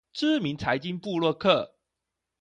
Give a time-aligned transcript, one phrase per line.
[0.13, 1.75] 知名財經部落客